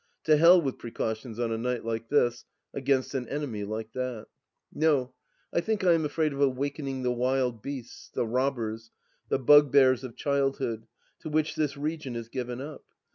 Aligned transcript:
To 0.23 0.35
Hell 0.35 0.59
with 0.59 0.79
precautions 0.79 1.37
on 1.37 1.51
a 1.51 1.59
night 1.59 1.85
like 1.85 2.09
this, 2.09 2.43
against 2.73 3.13
an 3.13 3.27
ememy 3.27 3.67
like 3.67 3.91
that 3.93 4.25
1 4.73 4.81
No; 4.81 5.13
I 5.53 5.61
think 5.61 5.83
I 5.83 5.93
am 5.93 6.05
afraid 6.05 6.33
of 6.33 6.41
awakening 6.41 7.03
the 7.03 7.11
wild 7.11 7.61
beasts, 7.61 8.09
the 8.11 8.25
robbers, 8.25 8.89
the 9.29 9.37
bugbears 9.37 10.03
of 10.03 10.15
childhood, 10.15 10.87
to 11.19 11.29
which 11.29 11.53
this 11.53 11.77
region 11.77 12.15
is 12.15 12.29
given 12.29 12.59
up. 12.59 12.83